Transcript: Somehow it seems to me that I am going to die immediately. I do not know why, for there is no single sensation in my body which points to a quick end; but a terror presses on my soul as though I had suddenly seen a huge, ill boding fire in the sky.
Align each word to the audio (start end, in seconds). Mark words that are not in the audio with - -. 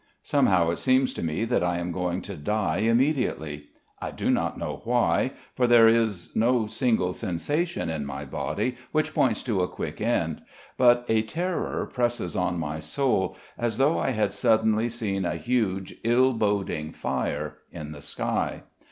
Somehow 0.23 0.71
it 0.71 0.79
seems 0.79 1.13
to 1.13 1.21
me 1.21 1.45
that 1.45 1.63
I 1.63 1.77
am 1.77 1.91
going 1.91 2.23
to 2.23 2.35
die 2.35 2.77
immediately. 2.79 3.67
I 4.01 4.09
do 4.09 4.31
not 4.31 4.57
know 4.57 4.81
why, 4.83 5.33
for 5.53 5.67
there 5.67 5.87
is 5.87 6.35
no 6.35 6.65
single 6.65 7.13
sensation 7.13 7.87
in 7.87 8.07
my 8.07 8.25
body 8.25 8.77
which 8.91 9.13
points 9.13 9.43
to 9.43 9.61
a 9.61 9.67
quick 9.67 10.01
end; 10.01 10.41
but 10.75 11.05
a 11.07 11.21
terror 11.21 11.85
presses 11.85 12.35
on 12.35 12.57
my 12.57 12.79
soul 12.79 13.37
as 13.59 13.77
though 13.77 13.99
I 13.99 14.09
had 14.09 14.33
suddenly 14.33 14.89
seen 14.89 15.23
a 15.23 15.35
huge, 15.35 15.93
ill 16.03 16.33
boding 16.33 16.91
fire 16.93 17.59
in 17.71 17.91
the 17.91 18.01
sky. 18.01 18.63